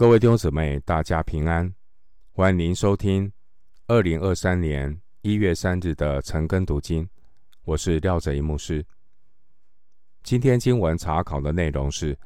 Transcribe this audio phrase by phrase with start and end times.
[0.00, 1.70] 各位弟兄姊妹，大家平安！
[2.30, 3.30] 欢迎您收听
[3.86, 7.06] 二零二三年一月三日的晨更读经。
[7.64, 8.82] 我是廖哲一牧师。
[10.22, 12.18] 今天经文查考的内容是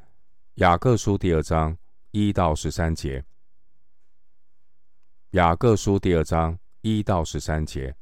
[0.53, 1.77] 雅各书第二章
[2.11, 3.21] 一到十三节。
[5.31, 7.93] 雅各书第二章一到十三节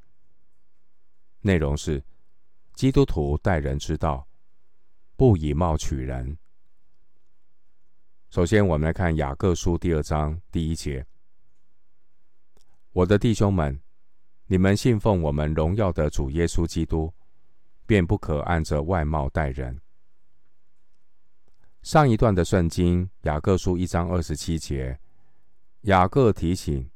[1.42, 2.04] 内容是
[2.76, 4.28] 基督徒待人之道，
[5.16, 6.38] 不以貌取人。
[8.34, 11.06] 首先，我们来看雅各书第二章第一节
[12.92, 13.80] ：“我的弟兄们，
[14.48, 17.14] 你们信奉我们荣耀的主耶稣基督，
[17.86, 19.80] 便不可按着外貌待人。”
[21.84, 25.00] 上一段的圣经，雅各书一章二十七节，
[25.82, 26.90] 雅各提醒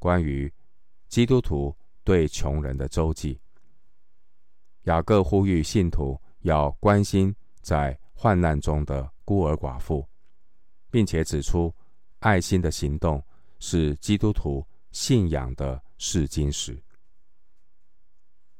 [0.00, 0.52] 关于
[1.06, 3.40] 基督徒对穷人的周济。
[4.86, 10.04] 雅各呼吁信徒要关心在患难中的孤儿寡妇。
[10.92, 11.74] 并且指出，
[12.18, 13.20] 爱心的行动
[13.58, 16.78] 是基督徒信仰的试金石。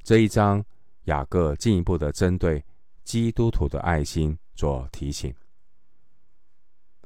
[0.03, 0.65] 这一章，
[1.05, 2.65] 雅各进一步的针对
[3.05, 5.33] 基督徒的爱心做提醒。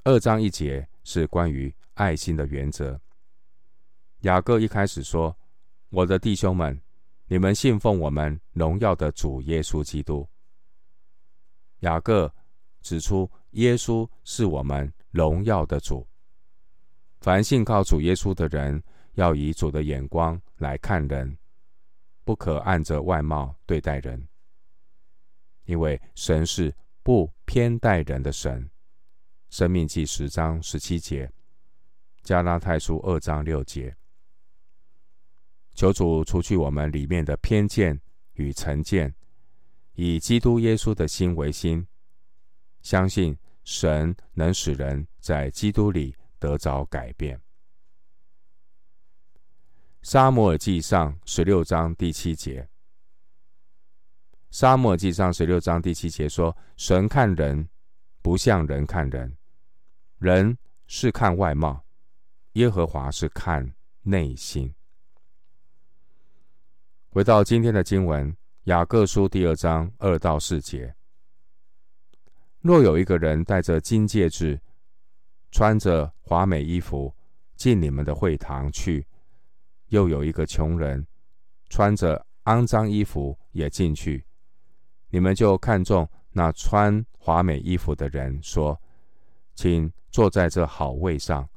[0.04, 2.98] 二章一节是关于爱心的原则。
[4.20, 5.36] 雅各一开始说
[5.90, 6.80] ：“我的弟兄们，
[7.26, 10.24] 你们信奉我们荣耀的主耶稣基督。”
[11.80, 12.32] 雅各
[12.80, 14.92] 指出，耶稣是我们。
[15.16, 16.06] 荣耀的主，
[17.20, 18.82] 凡信靠主耶稣的人，
[19.14, 21.38] 要以主的眼光来看人，
[22.22, 24.28] 不可按着外貌对待人，
[25.64, 28.70] 因为神是不偏待人的神。
[29.48, 31.32] 生命记十章十七节，
[32.22, 33.96] 加拉太书二章六节，
[35.72, 37.98] 求主除去我们里面的偏见
[38.34, 39.14] 与成见，
[39.94, 41.86] 以基督耶稣的心为心，
[42.82, 43.34] 相信。
[43.66, 47.38] 神能使人在基督里得着改变。
[50.02, 52.68] 撒母耳记上十六章第七节，
[54.50, 57.68] 撒母耳记上十六章第七节说：“神看人
[58.22, 59.36] 不像人看人，
[60.18, 61.84] 人是看外貌，
[62.52, 64.72] 耶和华是看内心。”
[67.10, 70.95] 回到今天的经文，雅各书第二章二到四节。
[72.66, 74.60] 若有一个人戴着金戒指，
[75.52, 77.14] 穿着华美衣服
[77.54, 79.06] 进你们的会堂去，
[79.88, 81.06] 又有一个穷人
[81.68, 84.24] 穿着肮脏衣服也进去，
[85.10, 88.78] 你们就看中那穿华美衣服的人，说
[89.54, 91.48] ：“请坐在这好位上。”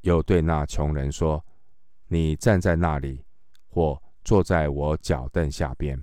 [0.00, 1.44] 又对那穷人说
[2.08, 3.24] ：“你站在那里，
[3.68, 6.02] 或坐在我脚凳下边。”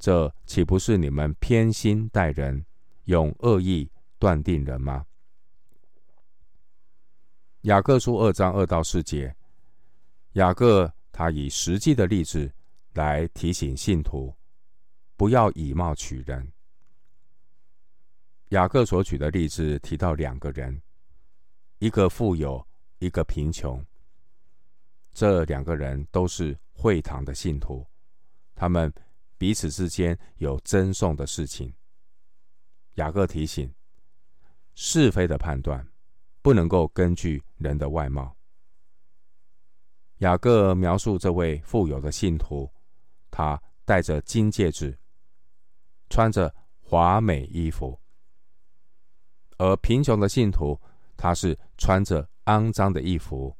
[0.00, 2.64] 这岂不是你们偏心待人？
[3.10, 3.90] 用恶意
[4.20, 5.04] 断定人吗？
[7.62, 9.34] 雅各书二章二到四节，
[10.34, 12.48] 雅各他以实际的例子
[12.92, 14.32] 来提醒信徒，
[15.16, 16.52] 不要以貌取人。
[18.50, 20.80] 雅各所举的例子提到两个人，
[21.80, 22.64] 一个富有，
[23.00, 23.84] 一个贫穷。
[25.12, 27.84] 这两个人都是会堂的信徒，
[28.54, 28.92] 他们
[29.36, 31.74] 彼此之间有争讼的事情。
[32.94, 33.72] 雅各提醒：
[34.74, 35.86] 是非的判断
[36.42, 38.36] 不能够根据人的外貌。
[40.18, 42.70] 雅各描述这位富有的信徒，
[43.30, 44.98] 他戴着金戒指，
[46.10, 47.98] 穿着华美衣服；
[49.56, 50.78] 而贫穷的信徒，
[51.16, 53.56] 他是穿着肮脏的衣服，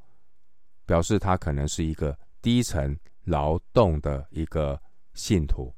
[0.85, 4.81] 表示他可能是一个低层劳动的一个
[5.15, 5.75] 信徒。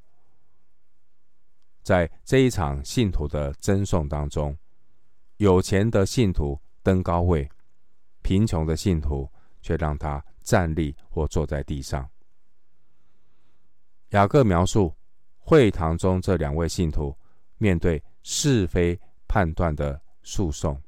[1.83, 4.57] 在这一场信徒的争讼当中，
[5.39, 7.49] 有钱的信徒登高位，
[8.23, 9.29] 贫穷的信徒
[9.61, 12.09] 却让他站立或坐在地上。
[14.11, 14.95] 雅各描述
[15.39, 17.17] 会堂中这两位信徒
[17.59, 20.81] 面对是非判断的诉讼，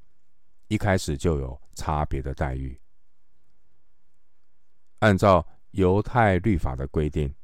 [0.68, 2.80] 一开始就有差别的待遇。
[5.00, 7.34] 按照犹太律法的规定，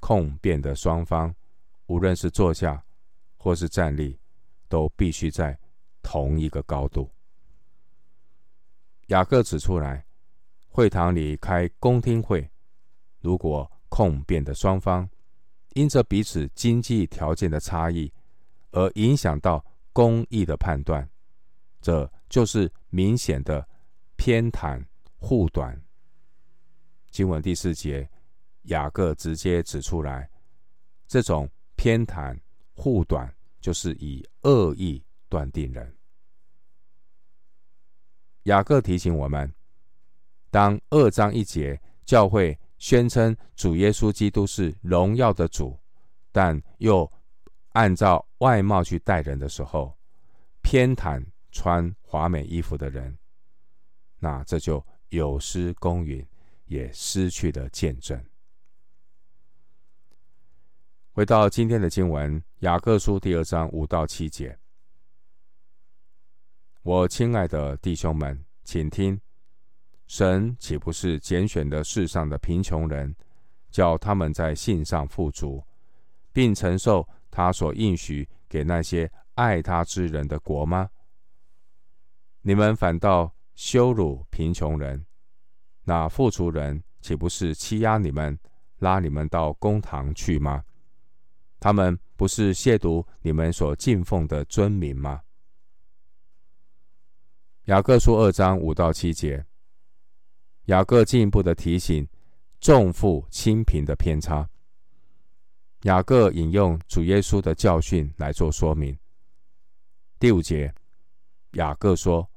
[0.00, 1.34] 控辩的双方。
[1.86, 2.84] 无论是坐下
[3.36, 4.18] 或是站立，
[4.68, 5.56] 都必须在
[6.02, 7.08] 同一个高度。
[9.06, 10.04] 雅各指出来，
[10.66, 12.50] 会堂里开公听会，
[13.20, 15.08] 如果控辩的双方
[15.74, 18.12] 因着彼此经济条件的差异
[18.72, 21.08] 而影响到公义的判断，
[21.80, 23.66] 这就是明显的
[24.16, 24.84] 偏袒
[25.18, 25.80] 护短。
[27.10, 28.10] 经文第四节，
[28.62, 30.28] 雅各直接指出来，
[31.06, 31.48] 这种。
[31.76, 32.38] 偏袒
[32.74, 35.94] 护短，就是以恶意断定人。
[38.44, 39.52] 雅各提醒我们，
[40.50, 45.78] 当二章一节教会宣称主耶稣基督是荣耀的主，
[46.30, 47.10] 但又
[47.72, 49.96] 按照外貌去待人的时候，
[50.62, 53.16] 偏袒穿华美衣服的人，
[54.18, 56.24] 那这就有失公允，
[56.66, 58.24] 也失去了见证。
[61.16, 64.54] 回到今天的经文，雅各书第二章五到七节。
[66.82, 69.18] 我亲爱的弟兄们，请听：
[70.06, 73.16] 神岂不是拣选的世上的贫穷人，
[73.70, 75.64] 叫他们在信上富足，
[76.34, 80.90] 并承受他所应许给那些爱他之人的国吗？
[82.42, 85.06] 你们反倒羞辱贫穷人，
[85.82, 88.38] 那富足人岂不是欺压你们，
[88.80, 90.62] 拉你们到公堂去吗？
[91.58, 95.22] 他们不是亵渎你们所敬奉的尊名吗？
[97.64, 99.44] 雅各书二章五到七节，
[100.66, 102.06] 雅各进一步的提醒
[102.60, 104.48] 重富轻贫的偏差。
[105.82, 108.96] 雅各引用主耶稣的教训来做说明。
[110.18, 110.72] 第五节，
[111.52, 112.28] 雅各说：“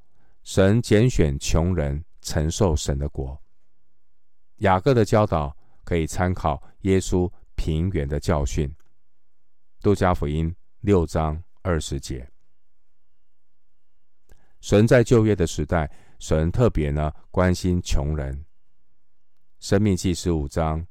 [0.42, 3.40] 神拣选穷人承受神的国。”
[4.58, 8.72] 雅各的教导可以参考耶稣平原的教训。
[9.82, 12.30] 路加福音六章二十节，
[14.60, 18.44] 神在旧约的时代，神特别呢关心穷人。
[19.58, 20.86] 生命记十五章，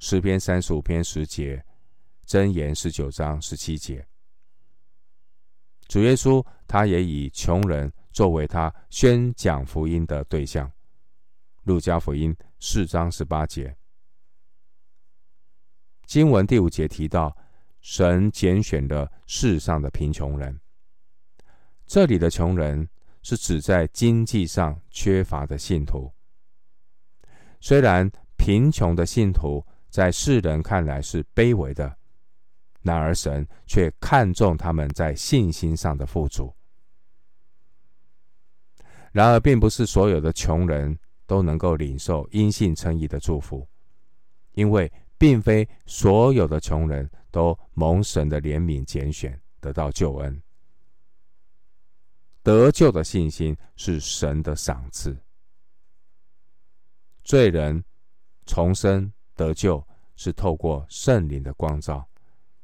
[0.00, 1.64] 诗篇三十五篇十节，
[2.26, 4.04] 箴言十九章十七节。
[5.86, 10.68] 主耶稣他也以穷人作为他宣讲福音的对象。
[11.62, 13.76] 路加福音四章十八节，
[16.04, 17.36] 经文第五节提到。
[17.84, 20.58] 神拣选了世上的贫穷人，
[21.86, 22.88] 这里的穷人
[23.22, 26.10] 是指在经济上缺乏的信徒。
[27.60, 31.94] 虽然贫穷的信徒在世人看来是卑微的，
[32.80, 36.50] 然而神却看重他们在信心上的富足。
[39.12, 43.68] 然而，并不是所有的穷人都能够领受因信称义的祝福，
[44.52, 47.08] 因为并非所有的穷人。
[47.34, 50.40] 都蒙神的怜悯拣选，得到救恩。
[52.44, 55.18] 得救的信心是神的赏赐。
[57.24, 57.84] 罪人
[58.46, 59.84] 重生得救
[60.14, 62.08] 是透过圣灵的光照，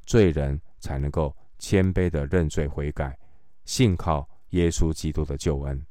[0.05, 3.19] 罪人才能够谦卑的认罪悔改，
[3.65, 5.85] 信靠耶稣基督的救恩。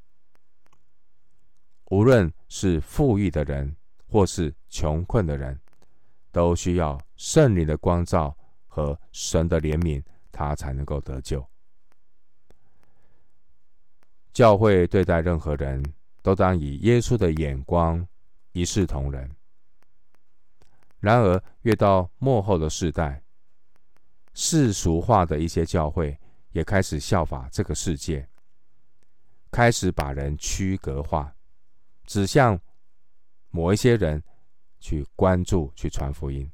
[1.91, 5.61] 无论是富裕的人或是穷困的人，
[6.33, 8.35] 都需要圣灵的光照。
[8.71, 11.45] 和神的怜悯，他才能够得救。
[14.33, 15.85] 教会对待任何人
[16.23, 18.07] 都当以耶稣的眼光
[18.53, 19.29] 一视同仁。
[21.01, 23.23] 然而，越到末后的世代，
[24.35, 26.17] 世俗化的一些教会
[26.53, 28.29] 也开始效法这个世界，
[29.51, 31.35] 开始把人区隔化，
[32.05, 32.59] 指向
[33.51, 34.23] 某一些人
[34.79, 36.51] 去关注、去传福音。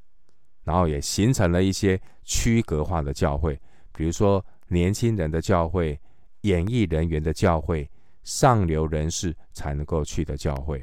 [0.66, 3.56] 然后也形成了一些区隔化的教会，
[3.92, 5.96] 比如说年轻人的教会、
[6.40, 7.88] 演艺人员的教会、
[8.24, 10.82] 上流人士才能够去的教会。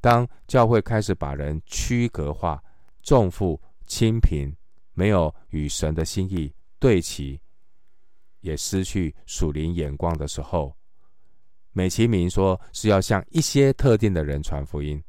[0.00, 2.62] 当教会开始把人区隔化、
[3.02, 4.54] 重富轻贫，
[4.92, 7.40] 没有与神的心意对齐，
[8.38, 10.76] 也失去属灵眼光的时候，
[11.72, 15.02] 美其名说是要向一些特定的人传福音，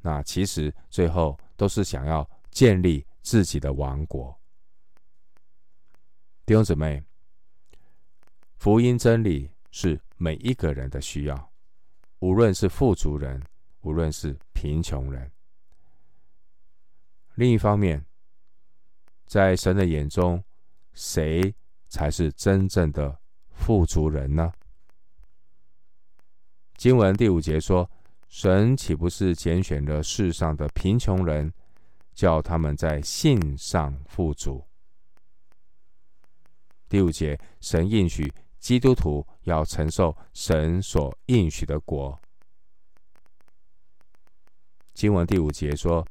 [0.00, 2.28] 那其实最后都是想要。
[2.50, 4.38] 建立自己的王国，
[6.44, 7.02] 弟兄姊妹，
[8.56, 11.52] 福音真理是每一个人的需要，
[12.18, 13.42] 无论是富足人，
[13.82, 15.30] 无论是贫穷人。
[17.34, 18.04] 另一方面，
[19.26, 20.42] 在神的眼中，
[20.92, 21.54] 谁
[21.88, 23.18] 才是真正的
[23.50, 24.52] 富足人呢？
[26.76, 27.88] 经文第五节说
[28.28, 31.52] ：“神岂不是拣选了世上的贫穷人？”
[32.14, 34.64] 叫他们在信上富足。
[36.88, 42.18] 第五节，神应许基督徒要承受神所应许的国。
[44.92, 46.06] 经文第五节说，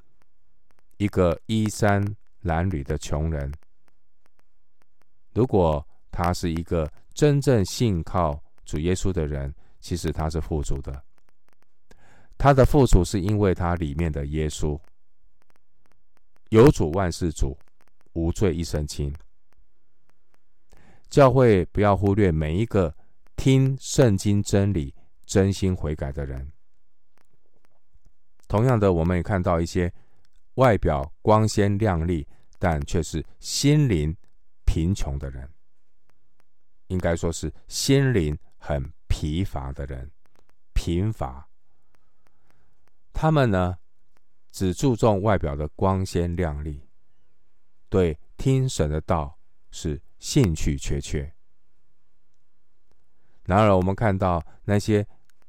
[0.97, 2.01] 一个衣衫
[2.43, 3.53] 褴褛的穷人，
[5.33, 11.03] 如果他是一个真正信靠主耶稣的人，其实他是富足的。
[12.37, 14.79] 他的富足是因为他里面的耶稣。
[16.49, 17.57] 有主万事足，
[18.13, 19.13] 无罪一身轻。
[21.09, 22.95] 教会不要忽略每一个
[23.35, 24.93] 听圣经真理、
[25.25, 26.51] 真心悔改的人。
[28.47, 29.91] 同样的，我们也看到一些
[30.55, 32.27] 外表光鲜亮丽，
[32.57, 34.15] 但却是心灵
[34.65, 35.47] 贫穷的人，
[36.87, 40.11] 应该说是心灵很疲乏的人，
[40.73, 41.47] 贫乏。
[43.13, 43.77] 他们呢，
[44.51, 46.81] 只注重外表的光鲜亮丽，
[47.89, 49.37] 对听神的道
[49.71, 51.33] 是兴趣缺缺。
[53.45, 55.05] 然而，我们看到那些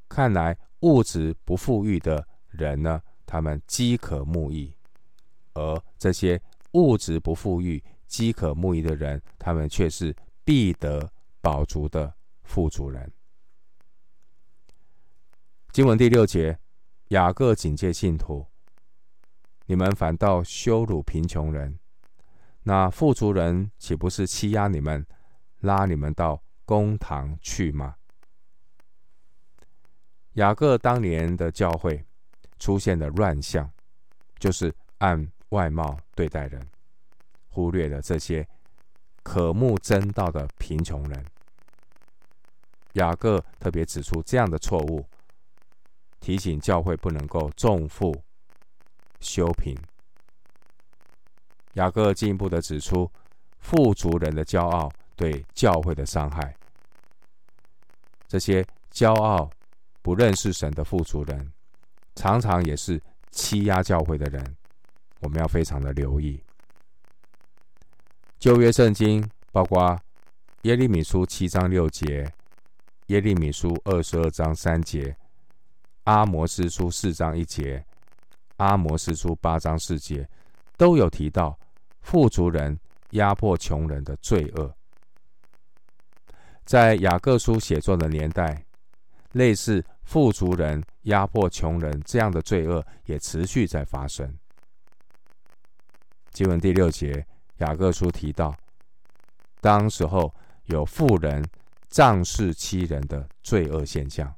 [0.09, 4.75] 看来物质不富裕的人呢，他们饥渴慕义；
[5.55, 6.41] 而这些
[6.73, 10.15] 物质不富裕、饥渴慕义的人，他们却是
[10.45, 13.13] 必得饱足的富足人。
[15.73, 16.59] 经文第六节。
[17.11, 18.47] 雅各警戒信徒：
[19.71, 21.79] 你们反倒羞辱贫穷人，
[22.65, 25.07] 那富足人岂不是欺压你们，
[25.61, 27.95] 拉你们到公堂去吗？
[30.33, 32.05] 雅各当年的教会
[32.59, 33.71] 出现的乱象，
[34.41, 36.61] 就是按外貌对待人，
[37.47, 38.45] 忽略了这些
[39.23, 41.25] 渴慕真道的贫穷人。
[42.95, 45.07] 雅各特别指出这样的错误。
[46.19, 48.13] 提醒教会不能够重富
[49.21, 49.77] 修平。
[51.75, 53.11] 雅各进一步的指出，
[53.59, 56.57] 富足人的骄傲对教会的伤害。
[58.27, 59.49] 这些骄傲、
[60.03, 61.53] 不认识神的富足人，
[62.15, 63.01] 常常也是
[63.31, 64.57] 欺压教会的人。
[65.21, 66.43] 我们要非常的留意。
[68.39, 69.99] 旧约圣经包括
[70.63, 72.33] 耶利米书七章六节、
[73.09, 75.17] 耶利米书二十二章三节。
[76.05, 77.85] 阿摩斯书四章一节，
[78.61, 80.29] 阿摩斯书八章四节，
[80.77, 81.59] 都有提到
[82.03, 82.79] 富足人
[83.13, 84.71] 压迫穷人的罪恶。
[86.67, 88.63] 在雅各书写作的年代，
[89.33, 94.31] 类似富足人压迫穷人这样的罪恶也持续在发生。
[96.31, 97.27] 经文第六节，
[97.61, 98.55] 雅各书提到，
[99.63, 100.33] 当时候
[100.67, 101.43] 有富人
[101.89, 104.31] 仗势欺人的罪恶现象。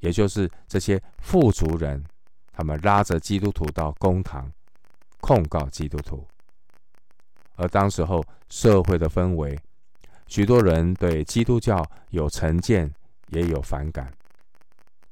[0.00, 2.04] 也就是这些富足人，
[2.56, 4.50] 他们拉着基督徒到公堂，
[5.20, 6.26] 控告基督徒。
[7.56, 9.54] 而当时候社会的氛围，
[10.26, 12.90] 许多人对基督教有成见，
[13.28, 14.10] 也有反感，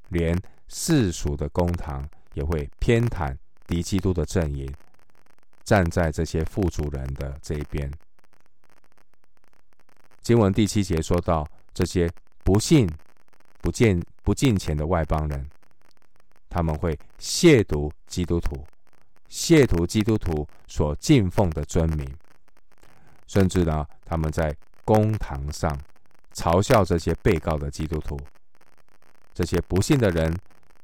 [0.08, 0.34] 连
[0.68, 3.36] 世俗的公堂也会偏袒
[3.66, 4.66] 敌基督的阵营，
[5.64, 7.92] 站在这些富足人的这一边。
[10.22, 12.10] 经文第七节说到，这些
[12.42, 12.90] 不信、
[13.60, 14.02] 不见。
[14.24, 15.50] 不敬虔的外邦人，
[16.54, 18.64] 他们会亵渎基督徒，
[19.28, 22.08] 亵渎基督徒所敬奉的尊名，
[23.26, 25.76] 甚至呢，他们在公堂上
[26.32, 28.16] 嘲笑这些被告的基督徒。
[29.32, 30.32] 这些不信的人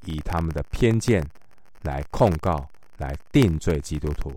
[0.03, 1.25] 以他们的偏见
[1.83, 4.33] 来控告、来定罪基督徒，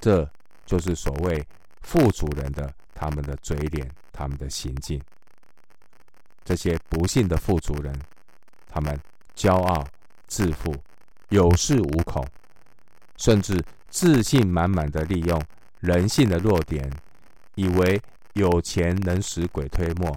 [0.00, 0.26] 这
[0.64, 1.46] 就是所谓
[1.82, 4.98] 富足人的他们的嘴脸、他们的行径。
[6.42, 7.94] 这些不信的富足人，
[8.66, 8.98] 他们
[9.34, 9.86] 骄傲
[10.26, 10.74] 自负，
[11.28, 12.26] 有恃无恐，
[13.16, 15.42] 甚至自信满满的利用
[15.80, 16.90] 人性的弱点，
[17.54, 18.00] 以为
[18.34, 20.16] 有钱能使鬼推磨，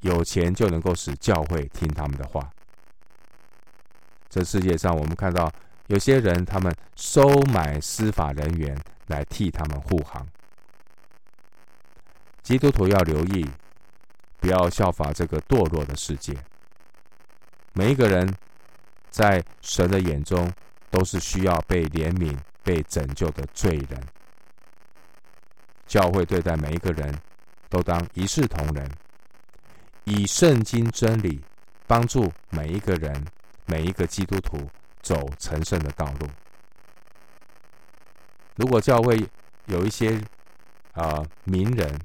[0.00, 2.50] 有钱就能够使教会听他们的话。
[4.28, 5.50] 这世界上，我们看到
[5.88, 8.76] 有些人，他们收买司法人员
[9.06, 10.26] 来替他们护航。
[12.42, 13.46] 基督徒要留意。
[14.40, 16.36] 不要效法这个堕落的世界。
[17.72, 18.30] 每一个人
[19.14, 20.52] 在神的眼中
[20.90, 24.02] 都是需要被怜悯、被拯救的罪人。
[25.86, 27.16] 教会对待每一个人
[27.68, 28.90] 都当一视同仁，
[30.02, 31.40] 以圣经真理
[31.86, 33.24] 帮助每一个人、
[33.66, 34.68] 每一个基督徒
[35.00, 36.26] 走成圣的道路。
[38.56, 39.24] 如果教会
[39.66, 40.20] 有一些
[40.94, 41.96] 啊、名人，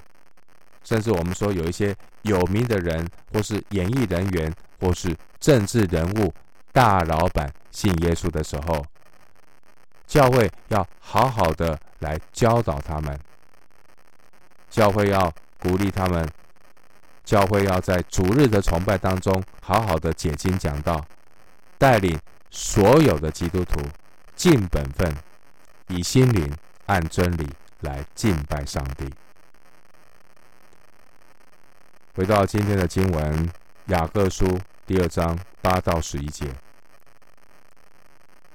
[0.84, 6.32] 甚至我们说有一些有名的人，或是演艺人员，或是政治人物、
[6.72, 8.84] 大老板信耶稣的时候，
[10.06, 13.18] 教会要好好的来教导他们，
[14.68, 16.28] 教会要鼓励他们，
[17.24, 21.04] 教会要在主日的崇拜当中好好的解经讲道，
[21.78, 22.18] 带领
[22.50, 23.80] 所有的基督徒
[24.34, 25.14] 尽本分，
[25.88, 26.52] 以心灵
[26.86, 27.48] 按真理
[27.80, 29.12] 来敬拜上帝。
[32.14, 33.48] 回到今天的经文，
[33.86, 34.46] 《雅各书》
[34.86, 36.46] 第二章八到十一节，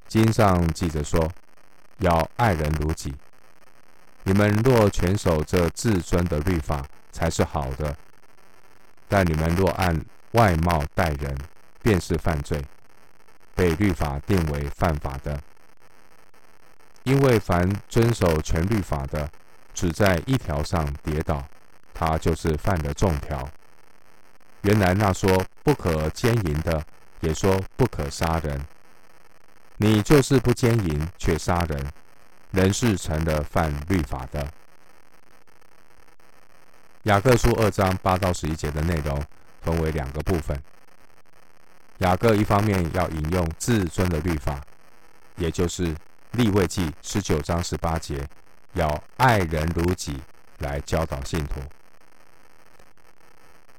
[0.08, 1.32] 经上记着说
[2.00, 3.14] ：“要爱人如己。
[4.24, 7.96] 你们若全守这至尊的律法，才是好的。
[9.08, 11.38] 但你们若按外貌待人，
[11.84, 12.60] 便是犯罪，
[13.54, 15.40] 被律法定为犯法的。
[17.04, 19.30] 因为凡遵守全律法的，
[19.76, 21.44] 只在一条上跌倒，
[21.94, 23.48] 他就是犯了众条。
[24.62, 26.84] 原来那说不可奸淫的，
[27.20, 28.66] 也说不可杀人。
[29.78, 31.92] 你就是不奸淫却杀人，
[32.52, 34.48] 人是成了犯律法的。
[37.04, 39.22] 雅各书二章八到十一节的内容
[39.62, 40.60] 分为两个部分。
[42.00, 44.60] 雅各一方面要引用至尊的律法，
[45.36, 45.96] 也就是
[46.32, 48.26] 利未记十九章十八节，
[48.74, 50.20] 要爱人如己
[50.60, 51.62] 来教导信徒。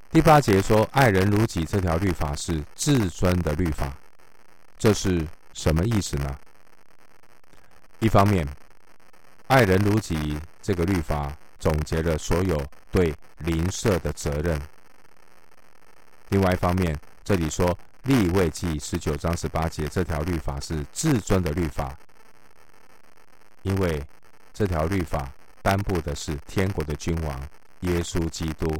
[0.09, 3.93] 第八节说爱人如己这条律法是至尊的律法，
[4.77, 6.35] 这是什么意思呢？
[7.99, 8.47] 一方面，
[9.47, 14.59] 爱人如己这个律法总结了所有对邻舍的责任。
[16.29, 21.95] 另外一方面，这里说立位记十九章十八节这条律法是至尊的律法，
[23.61, 24.01] 因为
[24.53, 25.29] 这条律法
[25.61, 27.47] 颁布的是天国的君王
[27.81, 28.73] 耶稣基督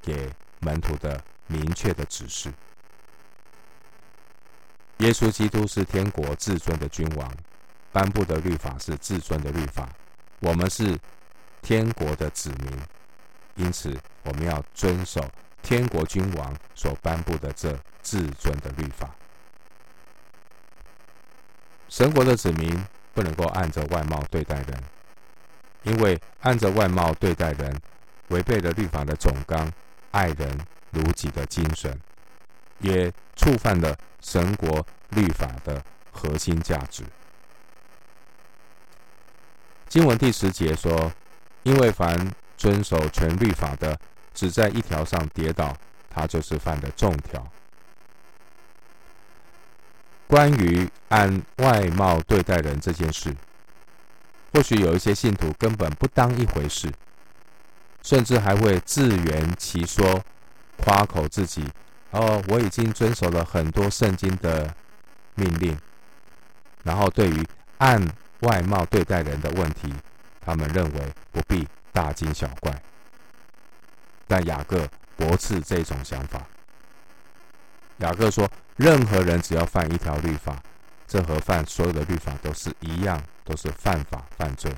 [0.00, 0.30] 给
[0.62, 2.52] 门徒的明确的指示。
[4.98, 7.30] 耶稣基督是天国至尊的君王，
[7.90, 9.88] 颁布的律法是至尊的律法。
[10.38, 10.98] 我们是
[11.60, 12.80] 天国的子民，
[13.56, 15.28] 因此我们要遵守
[15.60, 19.10] 天国君王所颁布的这至尊的律法。
[21.88, 24.82] 神国的子民不能够按着外貌对待人，
[25.82, 27.76] 因为按着外貌对待人，
[28.28, 29.70] 违背了律法的总纲
[30.12, 30.58] “爱人
[30.90, 31.98] 如己”的精神，
[32.78, 37.02] 也触犯了神国律法的核心价值。
[39.88, 41.12] 经文第十节说
[41.64, 43.98] ：“因为凡遵守全律法的，
[44.32, 45.76] 只在一条上跌倒，
[46.08, 47.46] 他就是犯的众条。”
[50.26, 53.36] 关于按外貌对待人这件事，
[54.50, 56.90] 或许有一些信徒根本不当一回事，
[58.02, 60.22] 甚至还会自圆其说，
[60.78, 61.68] 夸口自己
[62.10, 64.74] ：“哦，我已经遵守了很多圣经的
[65.34, 65.78] 命令。”
[66.82, 67.46] 然后对于
[67.78, 68.04] 按
[68.40, 69.92] 外貌对待人的问题，
[70.40, 72.82] 他们认为不必大惊小怪。
[74.26, 76.40] 但雅各驳斥这种想法。
[77.98, 80.60] 雅各说：任何人只要犯一条律法，
[81.06, 84.74] 这和犯所有的律法都是一样，都是犯法犯罪。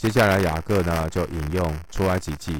[0.00, 2.58] 接下来雅各呢，就引用出埃及记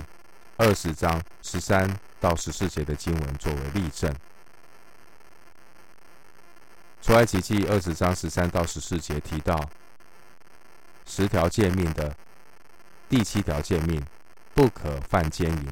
[0.59, 4.15] 二十章十三到十四节的经文作为例证。
[7.01, 9.59] 出埃及记二十章十三到十四节提到
[11.07, 12.15] 十条诫命的
[13.09, 14.05] 第七条诫命，
[14.55, 15.69] 不可犯奸淫。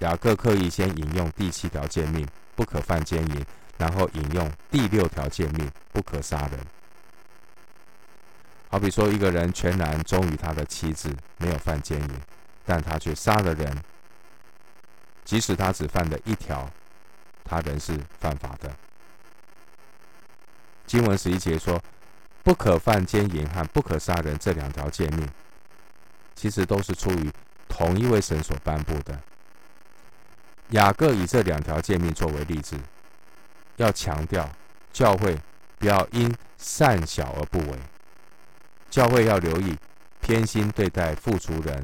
[0.00, 3.46] 雅各刻意先引用第七条诫命，不可犯奸淫，
[3.78, 6.58] 然后引用第六条诫命，不可杀人。
[8.70, 12.20] 好比说，一个人全然忠于他的妻子，没有犯奸淫，
[12.64, 13.76] 但他却杀了人，
[15.24, 16.70] 即使他只犯了一条，
[17.44, 18.70] 他仍是犯法的。
[20.86, 21.82] 经文十一节说
[22.44, 25.28] ：“不可犯奸淫和不可杀人这两条诫命，
[26.36, 27.28] 其实都是出于
[27.68, 29.18] 同一位神所颁布的。”
[30.70, 32.78] 雅各以这两条诫命作为例子，
[33.78, 34.48] 要强调
[34.92, 35.36] 教会
[35.76, 37.78] 不要因善小而不为，
[38.90, 39.76] 教会要留意
[40.20, 41.82] 偏心对待富足人，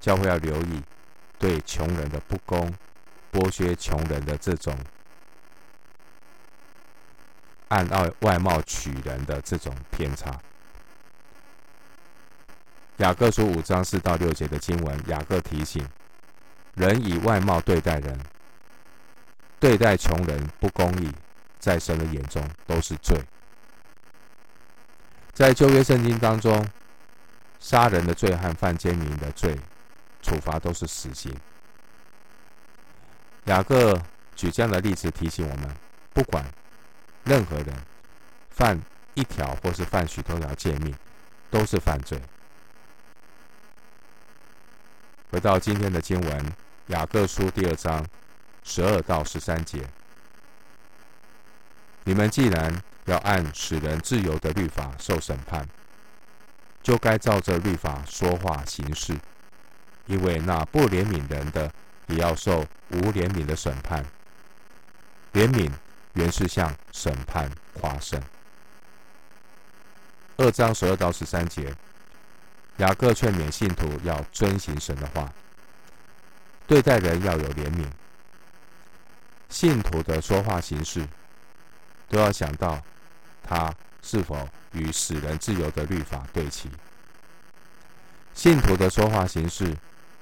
[0.00, 0.82] 教会要留意
[1.38, 2.74] 对穷人的不公，
[3.32, 4.76] 剥削穷人的这种。
[7.68, 10.38] 按外外貌取人的这种偏差，
[12.98, 15.84] 雅各书五章四到六节的经文，雅各提醒
[16.74, 18.20] 人以外貌对待人，
[19.58, 21.10] 对待穷人不公义，
[21.58, 23.18] 在神的眼中都是罪。
[25.34, 26.64] 在旧约圣经当中，
[27.58, 29.58] 杀人的罪和犯奸淫的罪，
[30.22, 31.34] 处罚都是死刑。
[33.46, 34.00] 雅各
[34.36, 35.76] 举这样的例子提醒我们，
[36.12, 36.44] 不管。
[37.24, 37.74] 任何人
[38.50, 38.78] 犯
[39.14, 40.94] 一条或是犯许多条诫命，
[41.50, 42.20] 都是犯罪。
[45.30, 46.46] 回到今天的经文，
[46.88, 48.06] 《雅各书》第二章
[48.62, 49.88] 十二到十三节：
[52.04, 55.68] 你们既然要按使人自由的律法受审判，
[56.82, 59.16] 就该照着律法说话行事，
[60.06, 61.72] 因为那不怜悯人的，
[62.06, 64.04] 也要受无怜悯的审判。
[65.32, 65.70] 怜悯。
[66.14, 68.22] 原是向审判夸胜。
[70.36, 71.74] 二章十二到十三节，
[72.76, 75.32] 雅各劝勉信徒要遵行神的话，
[76.68, 77.90] 对待人要有怜悯。
[79.48, 81.04] 信徒的说话行事，
[82.08, 82.80] 都要想到
[83.46, 86.70] 他是否与使人自由的律法对齐。
[88.34, 89.76] 信徒的说话形式，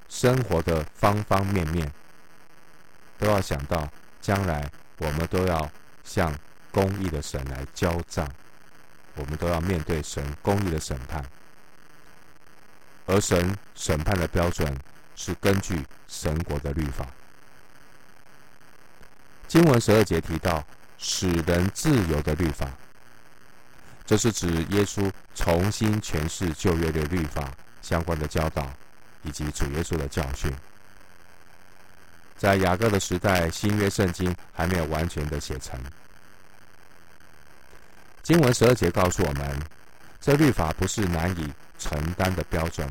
[0.09, 1.91] 生活的方方面面，
[3.19, 3.89] 都要想到
[4.21, 5.71] 将来我们都要
[6.05, 6.39] 向
[6.71, 8.29] 公义的神来交账，
[9.15, 11.25] 我们都要面对神公义的审判，
[13.07, 14.79] 而神审判的标准
[15.17, 17.07] 是根据神国的律法。
[19.49, 20.65] 经文十二节提到
[20.99, 22.69] 使人自由的律法，
[24.05, 28.71] 这是指耶稣重新诠释旧约的律法相关的教导，
[29.23, 30.53] 以及主耶稣的教训。
[32.37, 35.79] 在雅各的时代，新约圣经还没有完全的写成。
[38.23, 39.63] 经文十二节告诉我们，
[40.21, 42.89] 这律法不是难以承担的标准，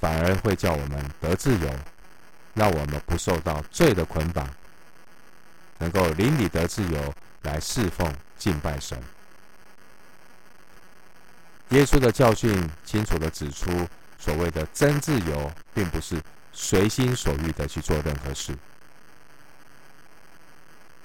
[0.00, 1.70] 反而会叫我们得自由，
[2.54, 4.48] 让我们不受到罪的捆绑。
[5.78, 9.02] 能够灵里得自由，来侍奉敬拜神。
[11.70, 16.20] 耶稣的教训清楚地指出，所谓的真自由，并不是
[16.52, 18.56] 随心所欲地去做任何事。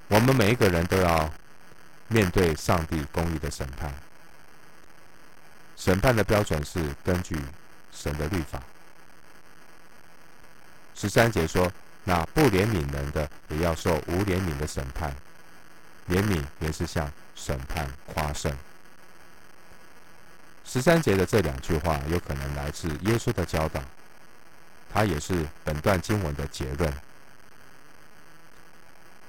[0.07, 1.31] 我们每一个人都要
[2.07, 3.93] 面对上帝公义的审判，
[5.75, 7.37] 审判的标准是根据
[7.91, 8.61] 神的律法。
[10.95, 11.71] 十三节说。
[12.05, 15.15] 那不怜悯人的，也要受无怜悯的审判。
[16.09, 18.53] 怜悯原是向审判夸胜。
[20.65, 23.81] 十三节的这两句话，有可能来自耶稣的教导，
[24.91, 26.91] 它也是本段经文的结论。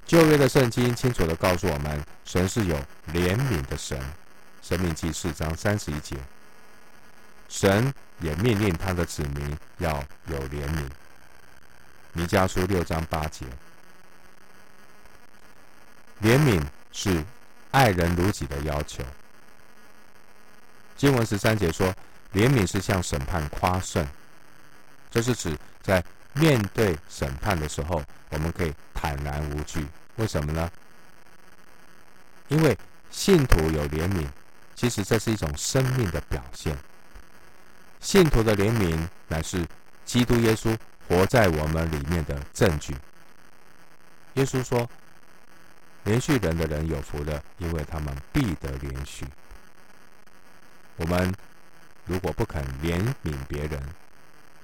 [0.07, 2.77] 旧约的圣经清楚地告诉我们，神是有
[3.13, 4.01] 怜悯的神。
[4.63, 6.17] 神命记四章三十一节，
[7.49, 10.89] 神也命令他的子民要有怜悯。
[12.13, 13.45] 弥迦书六章八节，
[16.23, 17.23] 怜悯是
[17.73, 19.05] 爱人如己的要求。
[20.97, 21.93] 经文十三节说，
[22.33, 24.07] 怜悯是向审判夸胜，
[25.11, 26.03] 这是指在
[26.33, 29.87] 面对审判的时候，我们可以坦然无惧。
[30.17, 30.71] 为什么呢？
[32.49, 32.77] 因为
[33.11, 34.27] 信徒有怜悯，
[34.75, 36.77] 其实这是一种生命的表现。
[38.01, 39.67] 信徒的怜悯乃是
[40.05, 40.77] 基督耶稣。
[41.07, 42.97] 活在我们里面的证据。
[44.37, 44.89] 耶稣说
[46.07, 49.25] ：“怜恤人的人有福了，因为他们必得怜恤。”
[50.97, 51.35] 我们
[52.05, 53.83] 如果不肯怜悯别人，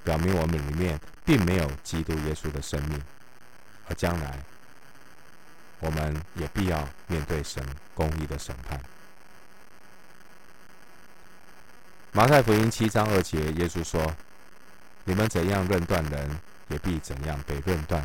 [0.05, 3.01] 表明我们里面并没有基督耶稣的生命，
[3.89, 4.39] 而将来
[5.79, 7.65] 我们也必要面对神
[7.95, 8.81] 公义的审判。
[12.13, 14.15] 马太福音七章二节，耶稣说。
[15.03, 16.39] 你们怎样论断人，
[16.69, 18.01] 也必怎样被论断；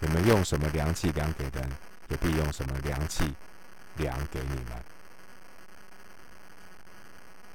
[0.00, 1.70] 你们用什么量器量给人，
[2.08, 3.32] 也必用什么量器
[3.96, 4.84] 量给你们。